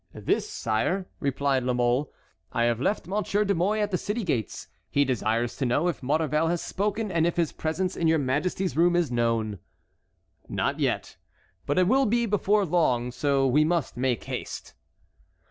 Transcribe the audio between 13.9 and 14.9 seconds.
make haste."